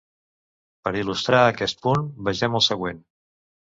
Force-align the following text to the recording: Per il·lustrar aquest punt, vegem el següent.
Per 0.87 0.93
il·lustrar 1.01 1.43
aquest 1.51 1.85
punt, 1.85 2.07
vegem 2.31 2.59
el 2.61 2.65
següent. 2.73 3.09